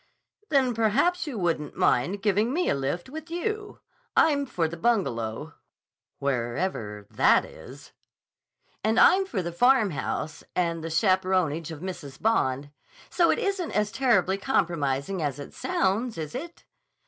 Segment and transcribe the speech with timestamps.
[0.49, 3.81] "Then perhaps you wouldn't mind giving me a lift with you.
[4.17, 5.53] I'm for the Bungalow,
[6.17, 7.91] wherever that is."
[8.83, 12.19] "And I'm for the Farmhouse, and the chaperonage of Mrs.
[12.19, 12.71] Bond.
[13.11, 16.65] So it isn't as terribly compromising as it sounds, is it?